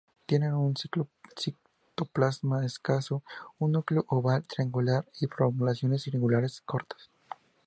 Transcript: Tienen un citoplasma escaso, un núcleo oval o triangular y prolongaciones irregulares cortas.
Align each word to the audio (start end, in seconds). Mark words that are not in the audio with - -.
Tienen 0.25 0.55
un 0.55 0.73
citoplasma 0.75 2.65
escaso, 2.65 3.21
un 3.59 3.73
núcleo 3.73 4.03
oval 4.07 4.41
o 4.41 4.45
triangular 4.51 5.05
y 5.19 5.27
prolongaciones 5.27 6.07
irregulares 6.07 6.61
cortas. 6.61 7.11